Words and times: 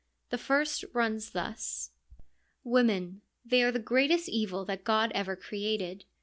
The 0.31 0.39
first 0.39 0.83
runs 0.93 1.29
thus: 1.29 1.91
Women, 2.63 3.21
they 3.45 3.61
are 3.61 3.71
the 3.71 3.77
greatest 3.77 4.27
evil 4.29 4.65
that 4.65 4.83
God 4.83 5.11
ever 5.13 5.35
created. 5.35 6.05